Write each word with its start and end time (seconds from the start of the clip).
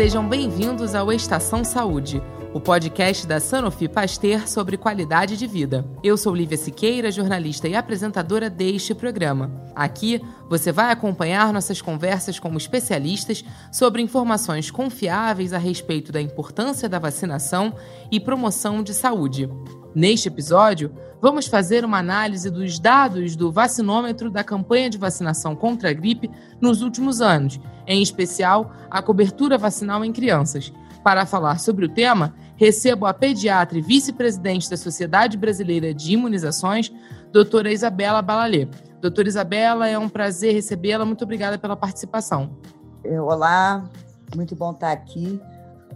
Sejam 0.00 0.26
bem-vindos 0.26 0.94
ao 0.94 1.12
Estação 1.12 1.62
Saúde, 1.62 2.22
o 2.54 2.58
podcast 2.58 3.26
da 3.26 3.38
Sanofi 3.38 3.86
Pasteur 3.86 4.48
sobre 4.48 4.78
qualidade 4.78 5.36
de 5.36 5.46
vida. 5.46 5.84
Eu 6.02 6.16
sou 6.16 6.34
Lívia 6.34 6.56
Siqueira, 6.56 7.12
jornalista 7.12 7.68
e 7.68 7.76
apresentadora 7.76 8.48
deste 8.48 8.94
programa. 8.94 9.52
Aqui 9.76 10.18
você 10.48 10.72
vai 10.72 10.90
acompanhar 10.90 11.52
nossas 11.52 11.82
conversas 11.82 12.38
com 12.38 12.56
especialistas 12.56 13.44
sobre 13.70 14.00
informações 14.00 14.70
confiáveis 14.70 15.52
a 15.52 15.58
respeito 15.58 16.10
da 16.10 16.22
importância 16.22 16.88
da 16.88 16.98
vacinação 16.98 17.74
e 18.10 18.18
promoção 18.18 18.82
de 18.82 18.94
saúde. 18.94 19.50
Neste 19.94 20.28
episódio, 20.28 20.90
vamos 21.20 21.46
fazer 21.46 21.84
uma 21.84 21.98
análise 21.98 22.50
dos 22.50 22.78
dados 22.78 23.36
do 23.36 23.52
vacinômetro 23.52 24.30
da 24.30 24.42
campanha 24.42 24.90
de 24.90 24.98
vacinação 24.98 25.54
contra 25.54 25.90
a 25.90 25.92
gripe 25.92 26.30
nos 26.60 26.82
últimos 26.82 27.20
anos, 27.20 27.60
em 27.86 28.02
especial 28.02 28.72
a 28.90 29.02
cobertura 29.02 29.58
vacinal 29.58 30.04
em 30.04 30.12
crianças. 30.12 30.72
Para 31.02 31.24
falar 31.24 31.58
sobre 31.58 31.86
o 31.86 31.88
tema, 31.88 32.34
recebo 32.56 33.06
a 33.06 33.14
pediatra 33.14 33.78
e 33.78 33.82
vice-presidente 33.82 34.68
da 34.68 34.76
Sociedade 34.76 35.36
Brasileira 35.36 35.94
de 35.94 36.12
Imunizações, 36.12 36.92
doutora 37.32 37.72
Isabela 37.72 38.20
Balalê. 38.20 38.68
Doutora 39.00 39.28
Isabela, 39.28 39.88
é 39.88 39.98
um 39.98 40.10
prazer 40.10 40.52
recebê-la. 40.52 41.06
Muito 41.06 41.24
obrigada 41.24 41.56
pela 41.56 41.74
participação. 41.74 42.58
É, 43.02 43.18
olá, 43.18 43.88
muito 44.36 44.54
bom 44.54 44.72
estar 44.72 44.92
aqui. 44.92 45.40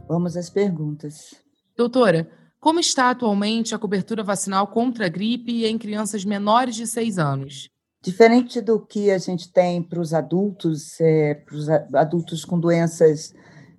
Vamos 0.09 0.39
às 0.39 0.48
perguntas. 0.48 1.34
Doutora, 1.77 2.29
como 2.65 2.81
está 2.81 3.11
atualmente 3.11 3.75
a 3.75 3.79
cobertura 3.79 4.23
vacinal 4.23 4.67
contra 4.69 5.05
a 5.05 5.09
gripe 5.11 5.67
em 5.67 5.77
crianças 5.77 6.25
menores 6.25 6.75
de 6.75 6.87
6 6.87 7.19
anos? 7.19 7.69
Diferente 8.03 8.59
do 8.63 8.81
que 8.81 9.11
a 9.11 9.19
gente 9.19 9.53
tem 9.53 9.83
para 9.83 10.01
os 10.01 10.15
adultos, 10.15 10.98
é, 10.98 11.34
para 11.34 11.55
os 11.55 11.69
adultos 11.69 12.43
com 12.43 12.59
doenças 12.59 13.34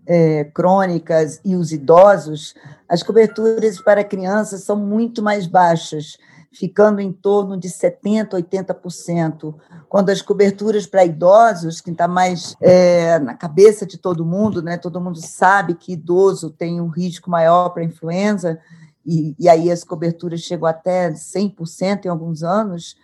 é, 0.05 0.43
crônicas 0.43 1.41
e 1.43 1.55
os 1.55 1.71
idosos, 1.71 2.53
as 2.87 3.01
coberturas 3.01 3.81
para 3.81 4.03
crianças 4.03 4.61
são 4.61 4.75
muito 4.75 5.23
mais 5.23 5.47
baixas, 5.47 6.15
ficando 6.55 7.01
em 7.01 7.11
torno 7.11 7.57
de 7.57 7.67
70%, 7.67 8.29
80%, 8.29 9.53
quando 9.89 10.09
as 10.09 10.21
coberturas 10.21 10.87
para 10.87 11.05
idosos, 11.05 11.81
que 11.81 11.91
está 11.91 12.07
mais 12.07 12.55
é, 12.61 13.19
na 13.19 13.33
cabeça 13.33 13.85
de 13.85 13.97
todo 13.97 14.25
mundo, 14.25 14.61
né? 14.61 14.77
todo 14.77 15.01
mundo 15.01 15.19
sabe 15.19 15.75
que 15.75 15.93
idoso 15.93 16.49
tem 16.49 16.79
um 16.79 16.87
risco 16.87 17.29
maior 17.29 17.69
para 17.69 17.83
influenza, 17.83 18.57
e, 19.05 19.35
e 19.37 19.49
aí 19.49 19.69
as 19.69 19.83
coberturas 19.83 20.39
chegam 20.41 20.67
até 20.67 21.11
100% 21.11 22.05
em 22.05 22.09
alguns 22.09 22.41
anos, 22.41 22.95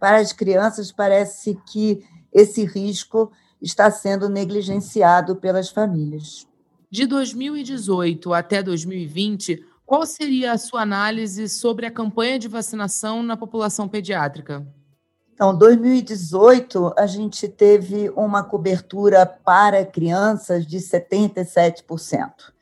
para 0.00 0.18
as 0.18 0.32
crianças 0.32 0.90
parece 0.90 1.56
que 1.66 2.04
esse 2.32 2.64
risco 2.64 3.30
está 3.62 3.90
sendo 3.90 4.28
negligenciado 4.28 5.36
pelas 5.36 5.70
famílias. 5.70 6.46
De 6.90 7.06
2018 7.06 8.34
até 8.34 8.62
2020, 8.62 9.64
qual 9.88 10.04
seria 10.04 10.52
a 10.52 10.58
sua 10.58 10.82
análise 10.82 11.48
sobre 11.48 11.86
a 11.86 11.90
campanha 11.90 12.38
de 12.38 12.46
vacinação 12.46 13.22
na 13.22 13.38
população 13.38 13.88
pediátrica? 13.88 14.66
Então, 15.32 15.56
2018, 15.56 16.92
a 16.94 17.06
gente 17.06 17.48
teve 17.48 18.10
uma 18.10 18.44
cobertura 18.44 19.24
para 19.24 19.86
crianças 19.86 20.66
de 20.66 20.76
77%. 20.76 22.52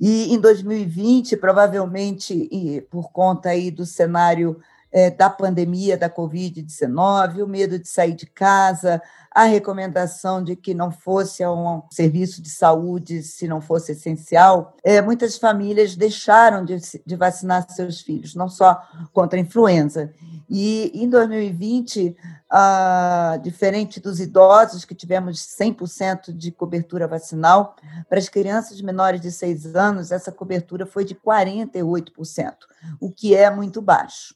E 0.00 0.34
em 0.34 0.40
2020, 0.40 1.36
provavelmente 1.36 2.84
por 2.90 3.12
conta 3.12 3.50
aí 3.50 3.70
do 3.70 3.86
cenário 3.86 4.60
é, 4.96 5.10
da 5.10 5.28
pandemia 5.28 5.94
da 5.94 6.08
Covid-19, 6.08 7.44
o 7.44 7.46
medo 7.46 7.78
de 7.78 7.86
sair 7.86 8.14
de 8.14 8.24
casa, 8.24 9.02
a 9.30 9.44
recomendação 9.44 10.42
de 10.42 10.56
que 10.56 10.72
não 10.72 10.90
fosse 10.90 11.44
a 11.44 11.52
um 11.52 11.82
serviço 11.92 12.40
de 12.40 12.48
saúde 12.48 13.22
se 13.22 13.46
não 13.46 13.60
fosse 13.60 13.92
essencial, 13.92 14.74
é, 14.82 15.02
muitas 15.02 15.36
famílias 15.36 15.94
deixaram 15.94 16.64
de, 16.64 16.78
de 17.04 17.14
vacinar 17.14 17.70
seus 17.70 18.00
filhos, 18.00 18.34
não 18.34 18.48
só 18.48 18.80
contra 19.12 19.38
a 19.38 19.42
influenza. 19.42 20.14
E 20.48 20.90
em 20.94 21.10
2020, 21.10 22.16
ah, 22.48 23.38
diferente 23.42 24.00
dos 24.00 24.18
idosos, 24.18 24.86
que 24.86 24.94
tivemos 24.94 25.36
100% 25.60 26.32
de 26.32 26.50
cobertura 26.50 27.06
vacinal, 27.06 27.76
para 28.08 28.18
as 28.18 28.30
crianças 28.30 28.80
menores 28.80 29.20
de 29.20 29.30
6 29.30 29.76
anos, 29.76 30.10
essa 30.10 30.32
cobertura 30.32 30.86
foi 30.86 31.04
de 31.04 31.14
48%, 31.14 32.54
o 32.98 33.12
que 33.12 33.34
é 33.34 33.50
muito 33.50 33.82
baixo. 33.82 34.34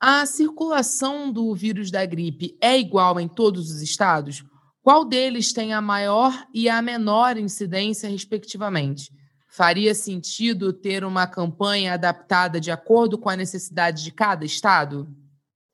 A 0.00 0.26
circulação 0.26 1.32
do 1.32 1.54
vírus 1.54 1.90
da 1.90 2.04
gripe 2.04 2.56
é 2.60 2.78
igual 2.78 3.18
em 3.18 3.28
todos 3.28 3.70
os 3.70 3.80
estados? 3.80 4.44
Qual 4.82 5.04
deles 5.04 5.52
tem 5.52 5.72
a 5.72 5.80
maior 5.80 6.46
e 6.52 6.68
a 6.68 6.82
menor 6.82 7.38
incidência, 7.38 8.08
respectivamente? 8.08 9.10
Faria 9.48 9.94
sentido 9.94 10.72
ter 10.72 11.04
uma 11.04 11.26
campanha 11.26 11.94
adaptada 11.94 12.60
de 12.60 12.70
acordo 12.70 13.16
com 13.16 13.30
a 13.30 13.36
necessidade 13.36 14.02
de 14.02 14.10
cada 14.10 14.44
estado? 14.44 15.08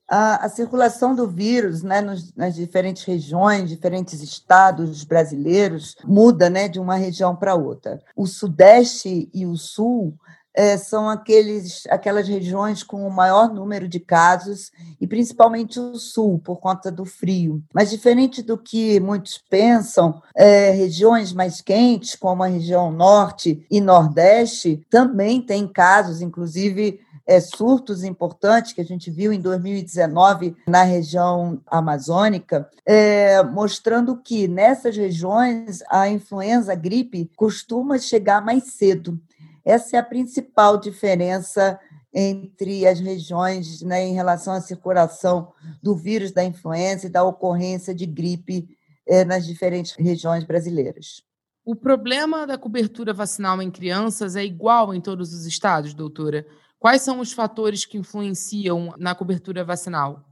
A, 0.09 0.45
a 0.45 0.49
circulação 0.49 1.15
do 1.15 1.27
vírus 1.27 1.83
né, 1.83 2.01
nos, 2.01 2.35
nas 2.35 2.55
diferentes 2.55 3.05
regiões, 3.05 3.71
diferentes 3.71 4.21
estados 4.21 5.03
brasileiros, 5.03 5.97
muda 6.05 6.51
né, 6.51 6.69
de 6.69 6.79
uma 6.79 6.97
região 6.97 7.35
para 7.35 7.55
outra. 7.55 7.99
O 8.15 8.27
Sudeste 8.27 9.31
e 9.33 9.47
o 9.47 9.57
Sul 9.57 10.15
é, 10.55 10.77
são 10.77 11.09
aqueles, 11.09 11.87
aquelas 11.89 12.29
regiões 12.29 12.83
com 12.83 13.07
o 13.07 13.11
maior 13.11 13.53
número 13.53 13.89
de 13.89 14.01
casos, 14.01 14.71
e 15.01 15.07
principalmente 15.07 15.79
o 15.79 15.95
sul, 15.95 16.39
por 16.39 16.59
conta 16.59 16.91
do 16.91 17.05
frio. 17.05 17.63
Mas, 17.73 17.91
diferente 17.91 18.43
do 18.43 18.59
que 18.59 18.99
muitos 19.01 19.39
pensam, 19.39 20.21
é, 20.35 20.71
regiões 20.71 21.33
mais 21.33 21.61
quentes, 21.61 22.17
como 22.17 22.43
a 22.43 22.49
região 22.49 22.91
norte 22.91 23.65
e 23.71 23.81
nordeste, 23.81 24.85
também 24.91 25.41
têm 25.41 25.67
casos, 25.67 26.21
inclusive. 26.21 27.01
É, 27.27 27.39
surtos 27.39 28.03
importantes 28.03 28.73
que 28.73 28.81
a 28.81 28.85
gente 28.85 29.09
viu 29.09 29.33
em 29.33 29.41
2019 29.41 30.57
na 30.67 30.83
região 30.83 31.61
amazônica, 31.65 32.69
é, 32.85 33.41
mostrando 33.45 34.17
que 34.17 34.49
nessas 34.49 34.97
regiões 34.97 35.81
a 35.89 36.09
influenza, 36.09 36.73
a 36.73 36.75
gripe, 36.75 37.31
costuma 37.37 37.99
chegar 37.99 38.45
mais 38.45 38.73
cedo. 38.73 39.17
Essa 39.65 39.97
é 39.97 40.01
a 40.01 40.05
principal 40.05 40.79
diferença 40.79 41.79
entre 42.13 42.87
as 42.87 42.99
regiões 42.99 43.83
né, 43.83 44.03
em 44.07 44.15
relação 44.15 44.53
à 44.53 44.61
circulação 44.61 45.53
do 45.83 45.95
vírus 45.95 46.33
da 46.33 46.43
influenza 46.45 47.07
e 47.07 47.11
da 47.11 47.23
ocorrência 47.23 47.95
de 47.95 48.05
gripe 48.05 48.69
eh, 49.07 49.25
nas 49.25 49.47
diferentes 49.47 49.93
regiões 49.93 50.45
brasileiras. 50.45 51.23
O 51.65 51.77
problema 51.77 52.47
da 52.47 52.59
cobertura 52.59 53.13
vacinal 53.13 53.63
em 53.63 53.71
crianças 53.71 54.35
é 54.35 54.45
igual 54.45 54.93
em 54.93 55.01
todos 55.01 55.33
os 55.33 55.47
estados, 55.47 55.95
doutora? 55.95 56.45
Quais 56.79 57.03
são 57.03 57.21
os 57.21 57.33
fatores 57.33 57.85
que 57.85 57.99
influenciam 57.99 58.93
na 58.99 59.15
cobertura 59.15 59.63
vacinal? 59.63 60.25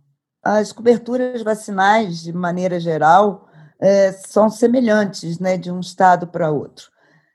As 0.43 0.73
coberturas 0.73 1.43
vacinais, 1.43 2.23
de 2.23 2.33
maneira 2.33 2.81
geral, 2.81 3.49
eh, 3.81 4.13
são 4.27 4.51
semelhantes 4.51 5.39
né, 5.39 5.57
de 5.57 5.71
um 5.71 5.79
estado 5.79 6.27
para 6.27 6.51
outro 6.51 6.91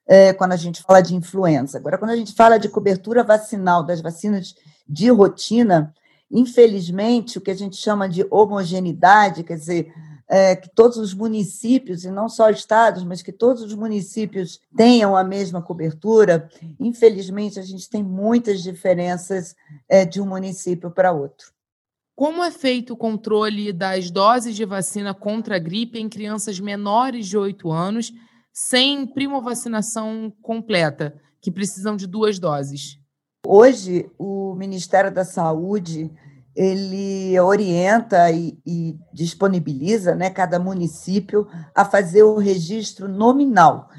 é, 0.07 0.33
quando 0.33 0.53
a 0.53 0.57
gente 0.57 0.81
fala 0.81 1.01
de 1.01 1.15
influenza. 1.15 1.77
Agora, 1.77 1.97
quando 1.97 2.11
a 2.11 2.15
gente 2.15 2.33
fala 2.33 2.57
de 2.57 2.69
cobertura 2.69 3.23
vacinal 3.23 3.83
das 3.83 4.01
vacinas 4.01 4.55
de 4.87 5.09
rotina, 5.09 5.93
infelizmente, 6.29 7.37
o 7.37 7.41
que 7.41 7.51
a 7.51 7.55
gente 7.55 7.77
chama 7.77 8.09
de 8.09 8.25
homogeneidade, 8.29 9.43
quer 9.43 9.57
dizer, 9.57 9.93
é, 10.27 10.55
que 10.55 10.69
todos 10.73 10.97
os 10.97 11.13
municípios, 11.13 12.03
e 12.03 12.11
não 12.11 12.27
só 12.27 12.49
estados, 12.49 13.03
mas 13.03 13.21
que 13.21 13.31
todos 13.31 13.61
os 13.61 13.73
municípios 13.73 14.59
tenham 14.75 15.15
a 15.15 15.23
mesma 15.23 15.61
cobertura, 15.61 16.49
infelizmente, 16.79 17.59
a 17.59 17.63
gente 17.63 17.89
tem 17.89 18.03
muitas 18.03 18.63
diferenças 18.63 19.55
é, 19.87 20.05
de 20.05 20.19
um 20.21 20.25
município 20.25 20.89
para 20.89 21.11
outro. 21.11 21.53
Como 22.15 22.43
é 22.43 22.51
feito 22.51 22.93
o 22.93 22.97
controle 22.97 23.73
das 23.73 24.11
doses 24.11 24.55
de 24.55 24.65
vacina 24.65 25.13
contra 25.13 25.55
a 25.55 25.59
gripe 25.59 25.99
em 25.99 26.07
crianças 26.07 26.59
menores 26.59 27.27
de 27.27 27.37
8 27.37 27.71
anos 27.71 28.13
sem 28.53 29.07
primovacinação 29.07 30.31
completa, 30.41 31.19
que 31.41 31.51
precisam 31.51 31.97
de 31.97 32.05
duas 32.05 32.37
doses? 32.37 32.99
Hoje, 33.45 34.09
o 34.17 34.53
Ministério 34.55 35.11
da 35.11 35.25
Saúde 35.25 36.11
ele 36.55 37.37
orienta 37.39 38.29
e, 38.29 38.59
e, 38.63 38.95
disponibiliza 39.11 40.13
né, 40.13 40.29
cada 40.29 40.59
município 40.59 41.47
a 41.73 41.83
fazer 41.83 42.21
o 42.21 42.37
registro 42.37 43.07
nominal. 43.07 43.89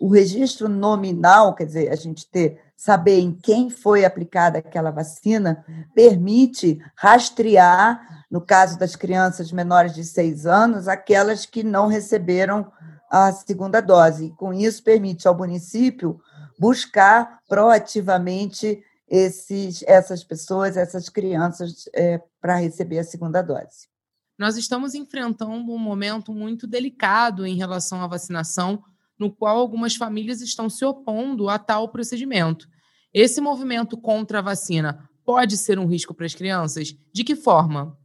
O 0.00 0.08
registro 0.08 0.68
nominal, 0.68 1.54
quer 1.54 1.66
dizer, 1.66 1.90
a 1.90 1.96
gente 1.96 2.30
ter 2.30 2.60
saber 2.76 3.18
em 3.18 3.32
quem 3.32 3.68
foi 3.70 4.04
aplicada 4.04 4.58
aquela 4.58 4.90
vacina, 4.90 5.64
permite 5.94 6.78
rastrear, 6.96 8.00
no 8.30 8.40
caso 8.40 8.78
das 8.78 8.94
crianças 8.94 9.50
menores 9.50 9.94
de 9.94 10.04
seis 10.04 10.46
anos, 10.46 10.86
aquelas 10.86 11.46
que 11.46 11.62
não 11.62 11.86
receberam 11.86 12.70
a 13.14 13.32
segunda 13.32 13.80
dose. 13.80 14.34
Com 14.36 14.52
isso, 14.52 14.82
permite 14.82 15.28
ao 15.28 15.36
município 15.36 16.20
buscar 16.58 17.38
proativamente 17.48 18.82
esses, 19.08 19.84
essas 19.84 20.24
pessoas, 20.24 20.76
essas 20.76 21.08
crianças, 21.08 21.88
é, 21.94 22.20
para 22.40 22.56
receber 22.56 22.98
a 22.98 23.04
segunda 23.04 23.40
dose. 23.40 23.88
Nós 24.36 24.56
estamos 24.56 24.94
enfrentando 24.94 25.52
um 25.54 25.78
momento 25.78 26.32
muito 26.32 26.66
delicado 26.66 27.46
em 27.46 27.56
relação 27.56 28.02
à 28.02 28.08
vacinação, 28.08 28.82
no 29.16 29.30
qual 29.30 29.58
algumas 29.58 29.94
famílias 29.94 30.40
estão 30.40 30.68
se 30.68 30.84
opondo 30.84 31.48
a 31.48 31.56
tal 31.56 31.88
procedimento. 31.90 32.66
Esse 33.12 33.40
movimento 33.40 33.96
contra 33.96 34.40
a 34.40 34.42
vacina 34.42 35.08
pode 35.24 35.56
ser 35.56 35.78
um 35.78 35.86
risco 35.86 36.12
para 36.12 36.26
as 36.26 36.34
crianças? 36.34 36.96
De 37.12 37.22
que 37.22 37.36
forma? 37.36 37.96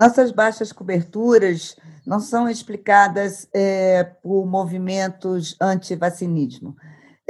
Nossas 0.00 0.30
baixas 0.30 0.72
coberturas 0.72 1.74
não 2.06 2.20
são 2.20 2.48
explicadas 2.48 3.48
é, 3.52 4.04
por 4.04 4.46
movimentos 4.46 5.56
anti-vacinismo. 5.60 6.76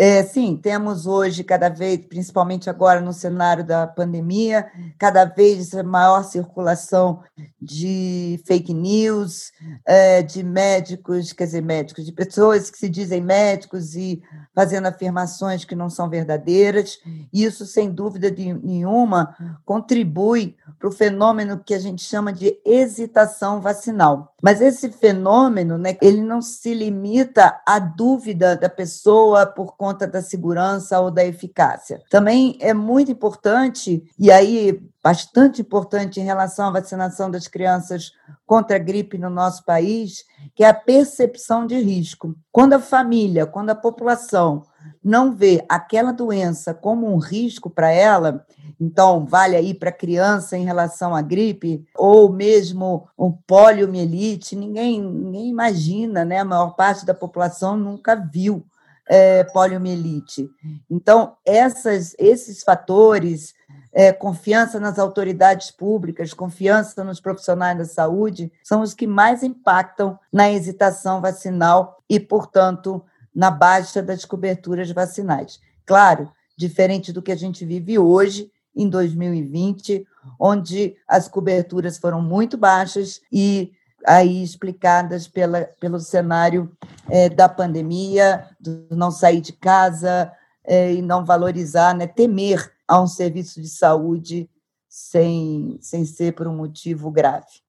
É, 0.01 0.23
sim, 0.23 0.57
temos 0.57 1.07
hoje 1.07 1.43
cada 1.43 1.69
vez, 1.69 2.07
principalmente 2.07 2.71
agora 2.71 3.01
no 3.01 3.13
cenário 3.13 3.65
da 3.65 3.85
pandemia, 3.85 4.71
cada 4.97 5.25
vez 5.25 5.73
maior 5.83 6.23
circulação 6.23 7.21
de 7.61 8.41
fake 8.47 8.73
news, 8.73 9.51
é, 9.85 10.23
de 10.23 10.45
médicos, 10.45 11.33
quer 11.33 11.47
dizer, 11.47 11.63
médicos, 11.63 12.07
de 12.07 12.13
pessoas 12.13 12.71
que 12.71 12.79
se 12.79 12.89
dizem 12.89 13.21
médicos 13.21 13.97
e 13.97 14.23
fazendo 14.55 14.87
afirmações 14.87 15.65
que 15.65 15.75
não 15.75 15.91
são 15.91 16.09
verdadeiras. 16.09 17.01
Isso, 17.33 17.67
sem 17.67 17.91
dúvida 17.91 18.31
nenhuma, 18.31 19.35
contribui 19.65 20.55
para 20.79 20.89
o 20.89 20.93
fenômeno 20.93 21.59
que 21.59 21.75
a 21.75 21.79
gente 21.81 22.05
chama 22.05 22.33
de 22.33 22.57
hesitação 22.65 23.61
vacinal. 23.61 24.33
Mas 24.41 24.61
esse 24.61 24.91
fenômeno, 24.91 25.77
né, 25.77 25.97
ele 26.01 26.21
não 26.21 26.41
se 26.41 26.73
limita 26.73 27.61
à 27.67 27.79
dúvida 27.79 28.57
da 28.57 28.69
pessoa 28.69 29.45
por 29.45 29.77
conta 29.77 30.07
da 30.07 30.23
segurança 30.23 31.01
ou 31.01 31.11
da 31.11 31.25
eficácia. 31.25 32.01
Também 32.09 32.57
é 32.61 32.73
muito 32.73 33.11
importante, 33.11 34.05
e 34.19 34.31
aí 34.31 34.81
bastante 35.03 35.63
importante 35.63 36.21
em 36.21 36.25
relação 36.25 36.69
à 36.69 36.73
vacinação 36.73 37.31
das 37.31 37.49
crianças 37.49 38.13
contra 38.47 38.77
a 38.77 38.79
gripe 38.79 39.19
no 39.19 39.31
nosso 39.31 39.65
país, 39.65 40.25
que 40.55 40.63
é 40.63 40.69
a 40.69 40.75
percepção 40.75 41.67
de 41.67 41.81
risco. 41.81 42.35
Quando 42.53 42.75
a 42.75 42.81
família, 42.81 43.47
quando 43.47 43.71
a 43.71 43.75
população 43.75 44.63
não 45.03 45.33
vê 45.33 45.65
aquela 45.69 46.13
doença 46.13 46.75
como 46.75 47.13
um 47.13 47.19
risco 47.19 47.71
para 47.71 47.91
ela, 47.91 48.45
então 48.81 49.27
vale 49.27 49.57
aí 49.57 49.75
para 49.75 49.91
criança 49.91 50.57
em 50.57 50.65
relação 50.65 51.15
à 51.15 51.23
gripe, 51.23 51.85
ou 51.95 52.31
mesmo 52.31 53.09
um 53.19 53.33
poliomielite, 53.33 54.55
ninguém, 54.55 55.03
ninguém 55.03 55.49
imagina, 55.49 56.25
né? 56.25 56.39
A 56.39 56.45
maior 56.45 56.77
parte 56.77 57.05
da 57.05 57.15
população 57.15 57.77
nunca 57.77 58.15
viu 58.15 58.65
é, 59.09 59.43
poliomielite. 59.45 60.51
Então, 60.89 61.37
essas, 61.45 62.15
esses 62.19 62.63
fatores, 62.63 63.55
é, 63.93 64.13
confiança 64.13 64.79
nas 64.79 64.99
autoridades 64.99 65.71
públicas, 65.71 66.35
confiança 66.35 67.03
nos 67.03 67.21
profissionais 67.21 67.79
da 67.79 67.85
saúde, 67.87 68.53
são 68.63 68.83
os 68.83 68.93
que 68.95 69.07
mais 69.07 69.43
impactam 69.43 70.19
na 70.33 70.51
hesitação 70.51 71.21
vacinal 71.21 71.99
e, 72.09 72.21
portanto, 72.21 73.03
na 73.35 73.51
baixa 73.51 74.03
das 74.03 74.25
coberturas 74.25 74.91
vacinais. 74.91 75.59
Claro, 75.87 76.31
diferente 76.57 77.13
do 77.13 77.23
que 77.23 77.33
a 77.33 77.37
gente 77.37 77.65
vive 77.65 77.99
hoje, 77.99 78.51
em 78.79 78.89
2020, 78.89 80.07
onde 80.39 80.97
as 81.07 81.27
coberturas 81.27 81.99
foram 81.99 82.23
muito 82.23 82.57
baixas 82.57 83.21
e 83.33 83.73
aí 84.07 84.43
explicadas 84.43 85.27
pela, 85.27 85.63
pelo 85.81 85.99
cenário 85.99 86.71
é, 87.11 87.29
da 87.29 87.49
pandemia, 87.49 88.47
do 88.61 88.87
não 88.91 89.11
sair 89.11 89.41
de 89.41 89.53
casa 89.53 90.33
é, 90.65 90.95
e 90.95 91.03
não 91.03 91.25
valorizar, 91.25 91.95
né, 91.95 92.07
temer 92.07 92.73
a 92.87 93.03
um 93.03 93.07
serviço 93.07 93.61
de 93.61 93.69
saúde 93.69 94.49
sem, 94.89 95.79
sem 95.81 96.05
ser 96.05 96.33
por 96.33 96.47
um 96.47 96.57
motivo 96.57 97.11
grave. 97.11 97.61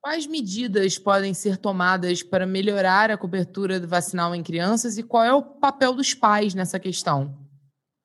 Quais 0.00 0.26
medidas 0.26 0.98
podem 0.98 1.32
ser 1.32 1.56
tomadas 1.56 2.22
para 2.22 2.46
melhorar 2.46 3.10
a 3.10 3.16
cobertura 3.16 3.80
vacinal 3.86 4.34
em 4.34 4.42
crianças 4.42 4.98
e 4.98 5.02
qual 5.02 5.24
é 5.24 5.32
o 5.32 5.42
papel 5.42 5.94
dos 5.94 6.12
pais 6.12 6.52
nessa 6.52 6.78
questão? 6.78 7.34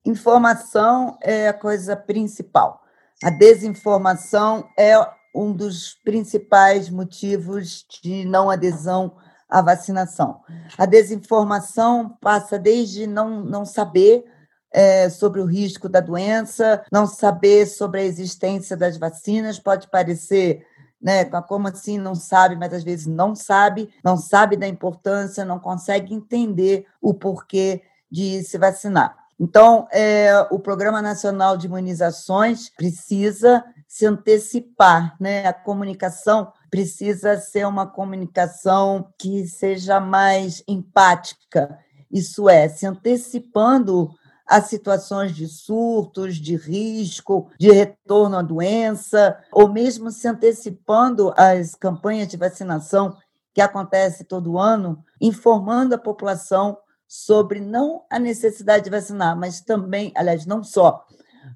Informação 0.05 1.17
é 1.21 1.47
a 1.49 1.53
coisa 1.53 1.95
principal. 1.95 2.81
A 3.23 3.29
desinformação 3.29 4.69
é 4.77 4.95
um 5.35 5.51
dos 5.53 5.93
principais 6.03 6.89
motivos 6.89 7.85
de 8.01 8.25
não 8.25 8.49
adesão 8.49 9.17
à 9.49 9.61
vacinação. 9.61 10.41
A 10.77 10.85
desinformação 10.85 12.17
passa 12.21 12.57
desde 12.57 13.05
não, 13.05 13.43
não 13.43 13.65
saber 13.65 14.23
é, 14.71 15.09
sobre 15.09 15.41
o 15.41 15.45
risco 15.45 15.89
da 15.89 15.99
doença, 15.99 16.83
não 16.91 17.05
saber 17.05 17.65
sobre 17.65 18.01
a 18.01 18.05
existência 18.05 18.77
das 18.77 18.97
vacinas, 18.97 19.59
pode 19.59 19.89
parecer. 19.89 20.65
Né, 21.01 21.23
como 21.23 21.65
assim 21.69 21.97
não 21.97 22.13
sabe, 22.13 22.57
mas 22.57 22.73
às 22.73 22.83
vezes 22.83 23.05
não 23.05 23.33
sabe, 23.33 23.89
não 24.03 24.17
sabe 24.17 24.57
da 24.57 24.67
importância, 24.67 25.45
não 25.45 25.57
consegue 25.57 26.13
entender 26.13 26.85
o 27.01 27.13
porquê 27.13 27.83
de 28.11 28.43
se 28.43 28.57
vacinar. 28.57 29.15
Então, 29.39 29.87
é, 29.91 30.45
o 30.51 30.59
Programa 30.59 31.01
Nacional 31.01 31.55
de 31.55 31.67
Imunizações 31.67 32.69
precisa 32.75 33.63
se 33.87 34.05
antecipar, 34.05 35.15
né? 35.19 35.47
A 35.47 35.53
comunicação 35.53 36.51
precisa 36.69 37.37
ser 37.37 37.65
uma 37.65 37.87
comunicação 37.87 39.11
que 39.17 39.47
seja 39.47 39.99
mais 39.99 40.61
empática, 40.67 41.79
isso 42.11 42.49
é, 42.49 42.67
se 42.67 42.85
antecipando 42.85 44.09
a 44.45 44.61
situações 44.61 45.35
de 45.35 45.47
surtos, 45.47 46.35
de 46.35 46.55
risco, 46.55 47.49
de 47.59 47.71
retorno 47.71 48.35
à 48.35 48.41
doença, 48.41 49.37
ou 49.51 49.71
mesmo 49.71 50.09
se 50.09 50.27
antecipando 50.27 51.31
às 51.37 51.75
campanhas 51.75 52.27
de 52.27 52.35
vacinação 52.35 53.15
que 53.53 53.61
acontece 53.61 54.23
todo 54.23 54.57
ano, 54.57 55.03
informando 55.21 55.93
a 55.93 55.99
população 55.99 56.77
sobre 57.09 57.59
não 57.59 58.05
a 58.07 58.19
necessidade 58.19 58.83
de 58.83 58.91
vacinar, 58.91 59.35
mas 59.35 59.61
também, 59.61 60.13
aliás, 60.15 60.45
não 60.45 60.63
só, 60.63 61.03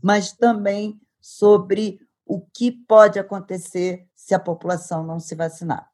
mas 0.01 0.31
também 0.31 0.99
sobre 1.21 1.99
o 2.25 2.41
que 2.41 2.71
pode 2.71 3.19
acontecer 3.19 4.07
se 4.15 4.33
a 4.33 4.39
população 4.39 5.05
não 5.05 5.19
se 5.19 5.35
vacinar. 5.35 5.87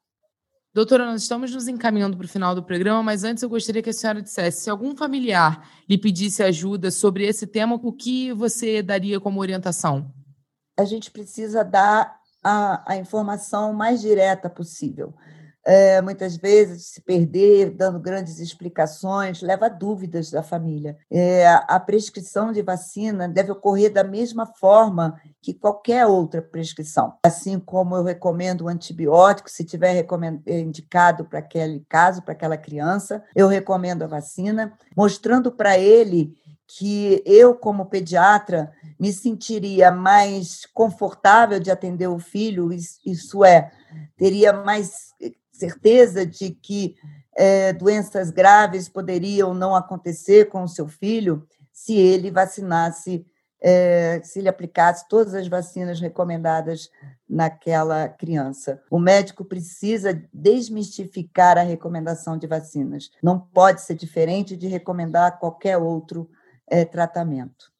Doutora, 0.72 1.04
nós 1.04 1.22
estamos 1.22 1.52
nos 1.52 1.68
encaminhando 1.68 2.16
para 2.16 2.24
o 2.24 2.28
final 2.28 2.54
do 2.54 2.62
programa, 2.62 3.02
mas 3.02 3.22
antes 3.22 3.42
eu 3.42 3.50
gostaria 3.50 3.82
que 3.82 3.90
a 3.90 3.92
senhora 3.92 4.22
dissesse: 4.22 4.62
se 4.62 4.70
algum 4.70 4.96
familiar 4.96 5.68
lhe 5.88 5.98
pedisse 5.98 6.42
ajuda 6.42 6.90
sobre 6.90 7.26
esse 7.26 7.46
tema, 7.46 7.74
o 7.74 7.92
que 7.92 8.32
você 8.32 8.82
daria 8.82 9.20
como 9.20 9.40
orientação? 9.40 10.10
A 10.78 10.84
gente 10.84 11.10
precisa 11.10 11.62
dar 11.64 12.16
a, 12.42 12.92
a 12.92 12.96
informação 12.96 13.74
mais 13.74 14.00
direta 14.00 14.48
possível 14.48 15.12
é, 15.64 16.00
muitas 16.00 16.36
vezes 16.36 16.86
se 16.86 17.00
perder, 17.00 17.70
dando 17.70 17.98
grandes 18.00 18.38
explicações, 18.38 19.42
leva 19.42 19.66
a 19.66 19.68
dúvidas 19.68 20.30
da 20.30 20.42
família. 20.42 20.96
É, 21.10 21.46
a 21.48 21.78
prescrição 21.78 22.52
de 22.52 22.62
vacina 22.62 23.28
deve 23.28 23.52
ocorrer 23.52 23.92
da 23.92 24.04
mesma 24.04 24.46
forma 24.46 25.20
que 25.42 25.54
qualquer 25.54 26.06
outra 26.06 26.40
prescrição. 26.40 27.14
Assim 27.24 27.58
como 27.58 27.96
eu 27.96 28.02
recomendo 28.02 28.62
o 28.62 28.68
antibiótico, 28.68 29.50
se 29.50 29.64
tiver 29.64 30.06
indicado 30.46 31.24
para 31.24 31.38
aquele 31.38 31.84
caso, 31.88 32.22
para 32.22 32.32
aquela 32.32 32.56
criança, 32.56 33.22
eu 33.34 33.48
recomendo 33.48 34.02
a 34.02 34.06
vacina, 34.06 34.72
mostrando 34.96 35.52
para 35.52 35.78
ele 35.78 36.34
que 36.78 37.20
eu, 37.26 37.54
como 37.54 37.86
pediatra, 37.86 38.72
me 38.98 39.12
sentiria 39.12 39.90
mais 39.90 40.66
confortável 40.72 41.58
de 41.58 41.68
atender 41.68 42.06
o 42.06 42.20
filho, 42.20 42.70
isso 42.72 43.44
é, 43.44 43.72
teria 44.16 44.52
mais 44.52 45.10
certeza 45.60 46.24
de 46.24 46.50
que 46.50 46.96
é, 47.36 47.72
doenças 47.72 48.30
graves 48.30 48.88
poderiam 48.88 49.54
não 49.54 49.74
acontecer 49.76 50.48
com 50.48 50.62
o 50.62 50.68
seu 50.68 50.88
filho 50.88 51.46
se 51.72 51.94
ele 51.94 52.30
vacinasse, 52.30 53.24
é, 53.62 54.20
se 54.24 54.38
ele 54.38 54.48
aplicasse 54.48 55.06
todas 55.08 55.34
as 55.34 55.46
vacinas 55.46 56.00
recomendadas 56.00 56.90
naquela 57.28 58.08
criança. 58.08 58.82
O 58.90 58.98
médico 58.98 59.44
precisa 59.44 60.20
desmistificar 60.32 61.56
a 61.58 61.62
recomendação 61.62 62.36
de 62.36 62.46
vacinas. 62.46 63.10
Não 63.22 63.38
pode 63.38 63.82
ser 63.82 63.94
diferente 63.94 64.56
de 64.56 64.66
recomendar 64.66 65.38
qualquer 65.38 65.76
outro 65.76 66.28
é, 66.66 66.84
tratamento. 66.84 67.70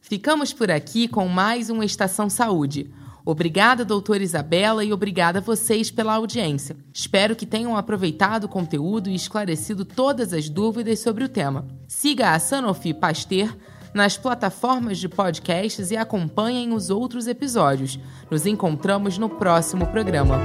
Ficamos 0.00 0.52
por 0.52 0.70
aqui 0.70 1.06
com 1.06 1.28
mais 1.28 1.68
uma 1.70 1.84
Estação 1.84 2.30
Saúde 2.30 2.90
Obrigada, 3.24 3.84
doutora 3.84 4.22
Isabela, 4.22 4.84
e 4.84 4.92
obrigada 4.92 5.38
a 5.38 5.42
vocês 5.42 5.90
pela 5.90 6.14
audiência. 6.14 6.76
Espero 6.92 7.36
que 7.36 7.46
tenham 7.46 7.76
aproveitado 7.76 8.44
o 8.44 8.48
conteúdo 8.48 9.08
e 9.08 9.14
esclarecido 9.14 9.84
todas 9.84 10.32
as 10.32 10.48
dúvidas 10.48 11.00
sobre 11.00 11.24
o 11.24 11.28
tema. 11.28 11.66
Siga 11.86 12.32
a 12.32 12.38
Sanofi 12.38 12.94
Pasteur 12.94 13.54
nas 13.94 14.16
plataformas 14.16 14.98
de 14.98 15.08
podcasts 15.08 15.90
e 15.90 15.96
acompanhem 15.96 16.72
os 16.72 16.90
outros 16.90 17.26
episódios. 17.26 17.98
Nos 18.30 18.46
encontramos 18.46 19.18
no 19.18 19.28
próximo 19.28 19.86
programa. 19.86 20.38